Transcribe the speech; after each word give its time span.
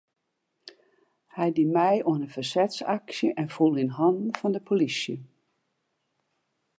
Hy 1.35 1.47
die 1.57 1.69
mei 1.75 1.95
oan 2.09 2.25
in 2.27 2.33
fersetsaksje 2.35 3.29
en 3.41 3.53
foel 3.55 3.75
yn 3.83 3.95
hannen 3.99 4.37
fan 4.39 4.53
de 4.55 4.61
polysje. 4.67 5.15